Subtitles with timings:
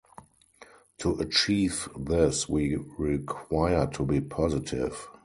[0.97, 5.07] To achieve this, we require to be positive.